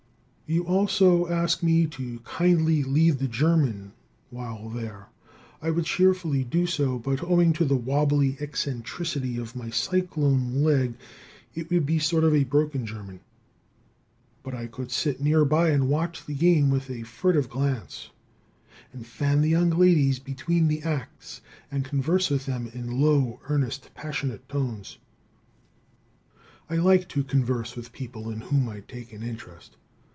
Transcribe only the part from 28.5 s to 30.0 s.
I take an interest.